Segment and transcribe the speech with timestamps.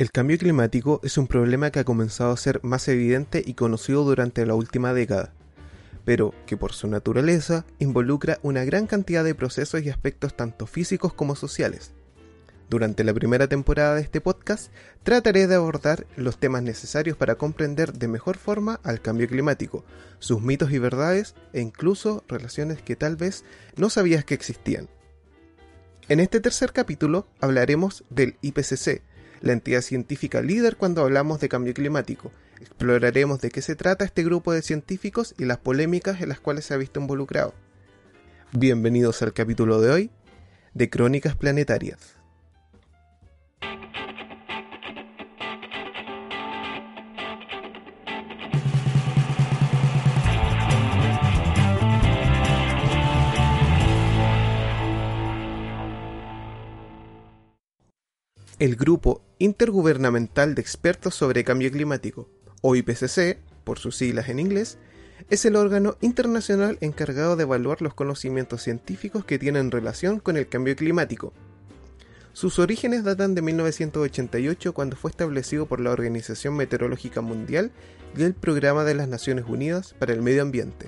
[0.00, 4.02] El cambio climático es un problema que ha comenzado a ser más evidente y conocido
[4.02, 5.34] durante la última década,
[6.06, 11.12] pero que por su naturaleza involucra una gran cantidad de procesos y aspectos tanto físicos
[11.12, 11.92] como sociales.
[12.70, 17.92] Durante la primera temporada de este podcast trataré de abordar los temas necesarios para comprender
[17.92, 19.84] de mejor forma al cambio climático,
[20.18, 23.44] sus mitos y verdades e incluso relaciones que tal vez
[23.76, 24.88] no sabías que existían.
[26.08, 29.02] En este tercer capítulo hablaremos del IPCC,
[29.40, 32.30] la entidad científica líder cuando hablamos de cambio climático.
[32.60, 36.66] Exploraremos de qué se trata este grupo de científicos y las polémicas en las cuales
[36.66, 37.54] se ha visto involucrado.
[38.52, 40.10] Bienvenidos al capítulo de hoy
[40.74, 42.19] de Crónicas Planetarias.
[58.60, 62.28] El Grupo Intergubernamental de Expertos sobre Cambio Climático,
[62.60, 64.76] o IPCC, por sus siglas en inglés,
[65.30, 70.46] es el órgano internacional encargado de evaluar los conocimientos científicos que tienen relación con el
[70.46, 71.32] cambio climático.
[72.34, 77.70] Sus orígenes datan de 1988 cuando fue establecido por la Organización Meteorológica Mundial
[78.14, 80.86] y el Programa de las Naciones Unidas para el Medio Ambiente.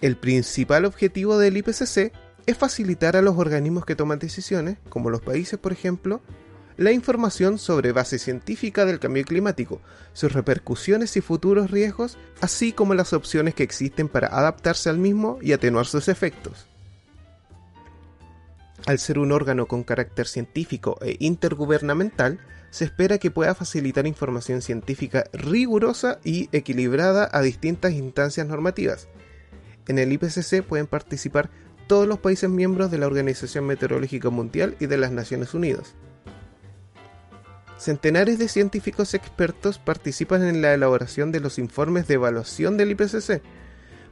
[0.00, 2.12] El principal objetivo del IPCC
[2.46, 6.20] es facilitar a los organismos que toman decisiones, como los países por ejemplo,
[6.76, 9.80] la información sobre base científica del cambio climático,
[10.12, 15.38] sus repercusiones y futuros riesgos, así como las opciones que existen para adaptarse al mismo
[15.40, 16.66] y atenuar sus efectos.
[18.86, 22.38] Al ser un órgano con carácter científico e intergubernamental,
[22.70, 29.08] se espera que pueda facilitar información científica rigurosa y equilibrada a distintas instancias normativas.
[29.86, 31.50] En el IPCC pueden participar
[31.86, 35.94] todos los países miembros de la Organización Meteorológica Mundial y de las Naciones Unidas.
[37.84, 43.42] Centenares de científicos expertos participan en la elaboración de los informes de evaluación del IPCC.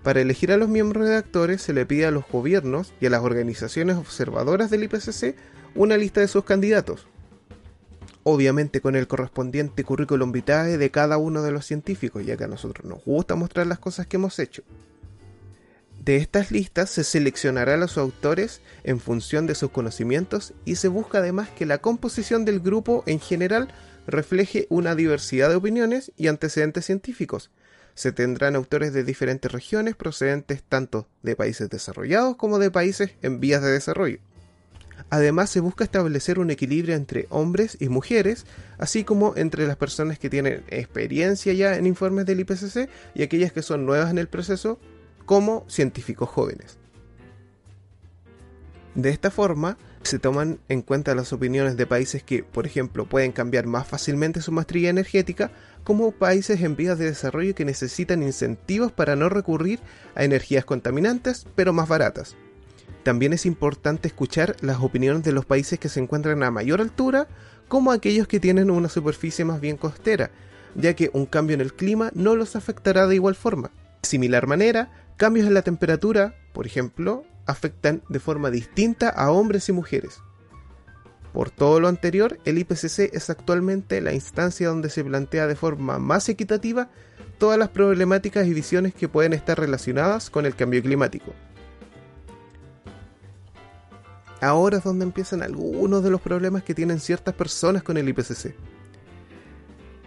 [0.03, 3.23] Para elegir a los miembros redactores se le pide a los gobiernos y a las
[3.23, 5.37] organizaciones observadoras del IPCC
[5.75, 7.07] una lista de sus candidatos.
[8.25, 12.49] Obviamente con el correspondiente currículum vitae de cada uno de los científicos, ya que a
[12.49, 14.63] nosotros nos gusta mostrar las cosas que hemos hecho.
[16.05, 20.89] De estas listas se seleccionará a los autores en función de sus conocimientos y se
[20.89, 23.69] busca además que la composición del grupo en general
[24.09, 27.53] refleje una diversidad de opiniones y antecedentes científicos.
[27.95, 33.39] Se tendrán autores de diferentes regiones procedentes tanto de países desarrollados como de países en
[33.39, 34.19] vías de desarrollo.
[35.09, 38.45] Además se busca establecer un equilibrio entre hombres y mujeres,
[38.77, 43.53] así como entre las personas que tienen experiencia ya en informes del IPCC y aquellas
[43.53, 44.81] que son nuevas en el proceso
[45.25, 46.79] como científicos jóvenes.
[48.95, 53.33] De esta forma, se toman en cuenta las opiniones de países que, por ejemplo, pueden
[53.33, 55.51] cambiar más fácilmente su maestría energética,
[55.85, 59.81] como países en vías de desarrollo que necesitan incentivos para no recurrir
[60.15, 62.37] a energías contaminantes, pero más baratas.
[63.03, 67.27] También es importante escuchar las opiniones de los países que se encuentran a mayor altura,
[67.69, 70.31] como aquellos que tienen una superficie más bien costera,
[70.75, 73.71] ya que un cambio en el clima no los afectará de igual forma.
[74.03, 79.69] De similar manera, Cambios en la temperatura, por ejemplo, afectan de forma distinta a hombres
[79.69, 80.21] y mujeres.
[81.33, 85.99] Por todo lo anterior, el IPCC es actualmente la instancia donde se plantea de forma
[85.99, 86.91] más equitativa
[87.39, 91.33] todas las problemáticas y visiones que pueden estar relacionadas con el cambio climático.
[94.41, 98.55] Ahora es donde empiezan algunos de los problemas que tienen ciertas personas con el IPCC,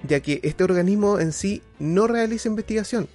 [0.08, 3.08] ya que este organismo en sí no realiza investigación,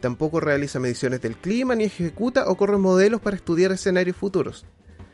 [0.00, 4.64] Tampoco realiza mediciones del clima ni ejecuta o corre modelos para estudiar escenarios futuros.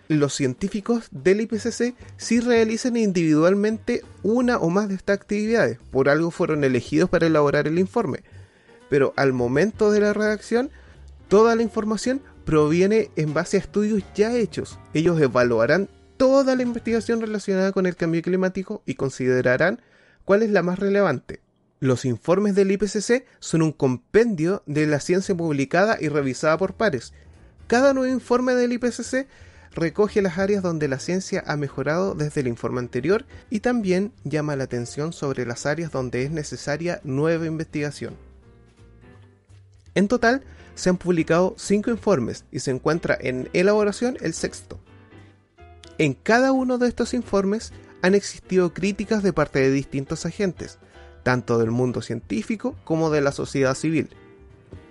[0.08, 6.30] Los científicos del IPCC sí realizan individualmente una o más de estas actividades, por algo
[6.30, 8.22] fueron elegidos para elaborar el informe.
[8.90, 10.70] Pero al momento de la redacción,
[11.28, 14.78] toda la información proviene en base a estudios ya hechos.
[14.92, 19.80] Ellos evaluarán toda la investigación relacionada con el cambio climático y considerarán
[20.26, 21.40] cuál es la más relevante.
[21.84, 27.12] Los informes del IPCC son un compendio de la ciencia publicada y revisada por pares.
[27.66, 29.26] Cada nuevo informe del IPCC
[29.74, 34.56] recoge las áreas donde la ciencia ha mejorado desde el informe anterior y también llama
[34.56, 38.16] la atención sobre las áreas donde es necesaria nueva investigación.
[39.94, 40.42] En total,
[40.76, 44.80] se han publicado cinco informes y se encuentra en elaboración el sexto.
[45.98, 50.78] En cada uno de estos informes han existido críticas de parte de distintos agentes,
[51.24, 54.10] tanto del mundo científico como de la sociedad civil.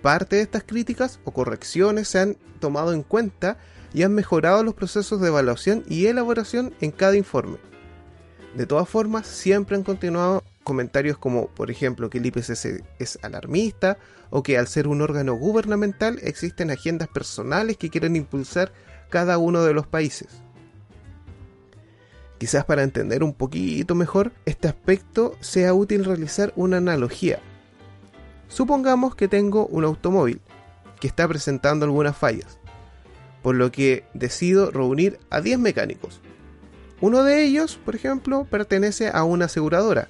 [0.02, 3.56] Parte de estas críticas o correcciones se han tomado en cuenta
[3.94, 7.56] y han mejorado los procesos de evaluación y elaboración en cada informe.
[8.54, 13.98] De todas formas, siempre han continuado comentarios como, por ejemplo, que el IPCC es alarmista
[14.30, 18.72] o que al ser un órgano gubernamental existen agendas personales que quieren impulsar
[19.10, 20.28] cada uno de los países.
[22.38, 27.38] Quizás para entender un poquito mejor este aspecto sea útil realizar una analogía.
[28.48, 30.40] Supongamos que tengo un automóvil
[31.00, 32.58] que está presentando algunas fallas,
[33.42, 36.20] por lo que decido reunir a 10 mecánicos.
[37.00, 40.08] Uno de ellos, por ejemplo, pertenece a una aseguradora,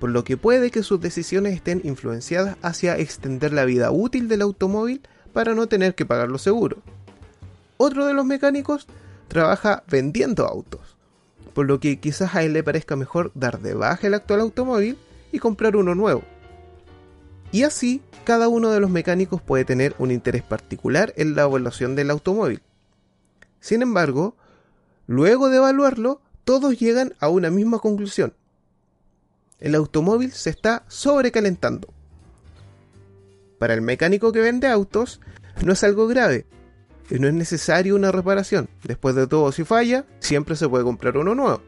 [0.00, 4.42] por lo que puede que sus decisiones estén influenciadas hacia extender la vida útil del
[4.42, 5.02] automóvil
[5.32, 6.78] para no tener que pagar los seguros.
[7.76, 8.86] Otro de los mecánicos
[9.28, 10.96] trabaja vendiendo autos,
[11.48, 14.98] por lo que quizás a él le parezca mejor dar de baja el actual automóvil
[15.32, 16.22] y comprar uno nuevo.
[17.50, 21.96] Y así, cada uno de los mecánicos puede tener un interés particular en la evaluación
[21.96, 22.62] del automóvil.
[23.60, 24.36] Sin embargo,
[25.06, 28.34] luego de evaluarlo, todos llegan a una misma conclusión,
[29.60, 31.88] el automóvil se está sobrecalentando.
[33.58, 35.20] Para el mecánico que vende autos,
[35.64, 36.46] no es algo grave
[37.10, 38.68] no es necesario una reparación.
[38.84, 41.62] Después de todo, si falla, siempre se puede comprar uno nuevo.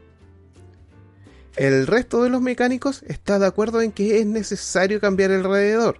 [1.55, 5.97] El resto de los mecánicos está de acuerdo en que es necesario cambiar el radiador,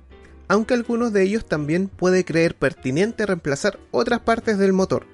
[0.47, 5.05] aunque algunos de ellos también puede creer pertinente reemplazar otras partes del motor.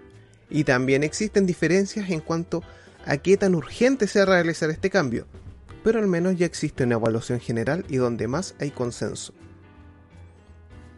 [0.49, 2.63] Y también existen diferencias en cuanto
[3.05, 5.25] a qué tan urgente sea realizar este cambio,
[5.83, 9.33] pero al menos ya existe una evaluación general y donde más hay consenso.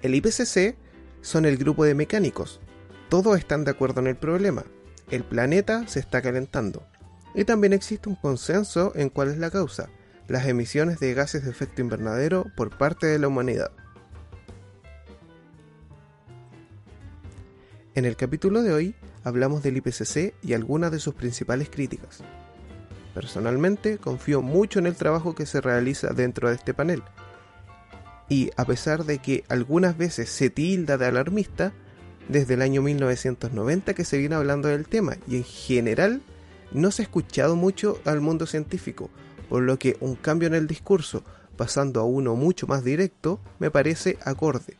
[0.01, 0.75] El IPCC
[1.21, 2.59] son el grupo de mecánicos.
[3.09, 4.63] Todos están de acuerdo en el problema.
[5.09, 6.85] El planeta se está calentando.
[7.33, 9.89] Y también existe un consenso en cuál es la causa,
[10.27, 13.71] las emisiones de gases de efecto invernadero por parte de la humanidad.
[17.95, 22.21] En el capítulo de hoy hablamos del IPCC y algunas de sus principales críticas.
[23.15, 27.01] Personalmente confío mucho en el trabajo que se realiza dentro de este panel.
[28.29, 31.73] Y a pesar de que algunas veces se tilda de alarmista,
[32.29, 36.21] desde el año 1990 que se viene hablando del tema y en general
[36.71, 39.09] no se ha escuchado mucho al mundo científico,
[39.49, 41.23] por lo que un cambio en el discurso,
[41.57, 44.77] pasando a uno mucho más directo, me parece acorde.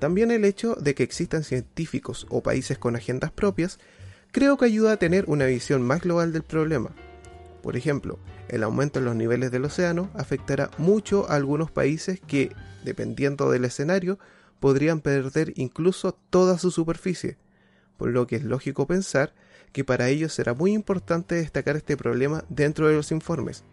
[0.00, 3.78] También el hecho de que existan científicos o países con agendas propias
[4.32, 6.90] creo que ayuda a tener una visión más global del problema.
[7.62, 8.18] Por ejemplo,
[8.48, 12.52] el aumento en los niveles del océano afectará mucho a algunos países que,
[12.84, 14.18] dependiendo del escenario,
[14.60, 17.38] podrían perder incluso toda su superficie,
[17.96, 19.34] por lo que es lógico pensar
[19.72, 23.64] que para ellos será muy importante destacar este problema dentro de los informes,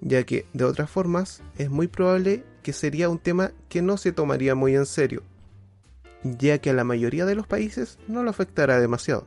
[0.00, 4.12] ya que de otras formas es muy probable que sería un tema que no se
[4.12, 5.22] tomaría muy en serio,
[6.22, 9.26] ya que a la mayoría de los países no lo afectará demasiado.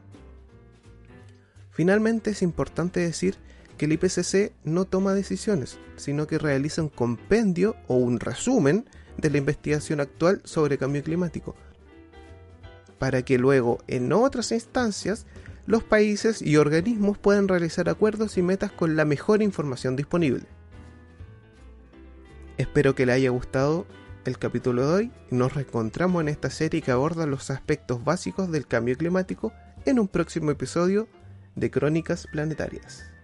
[1.72, 3.38] Finalmente es importante decir
[3.78, 8.86] que el IPCC no toma decisiones, sino que realiza un compendio o un resumen
[9.18, 11.56] de la investigación actual sobre cambio climático,
[13.00, 15.26] para que luego en otras instancias
[15.66, 20.46] los países y organismos puedan realizar acuerdos y metas con la mejor información disponible.
[22.58, 23.86] Espero que le haya gustado
[24.26, 28.52] el capítulo de hoy y nos reencontramos en esta serie que aborda los aspectos básicos
[28.52, 29.54] del cambio climático
[29.86, 31.08] en un próximo episodio
[31.56, 33.17] de Crónicas Planetarias.